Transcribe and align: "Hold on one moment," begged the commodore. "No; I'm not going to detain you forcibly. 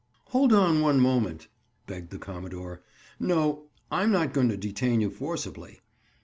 "Hold 0.29 0.51
on 0.51 0.81
one 0.81 0.99
moment," 0.99 1.47
begged 1.85 2.09
the 2.09 2.17
commodore. 2.17 2.81
"No; 3.19 3.67
I'm 3.91 4.11
not 4.11 4.33
going 4.33 4.49
to 4.49 4.57
detain 4.57 4.99
you 4.99 5.11
forcibly. 5.11 5.81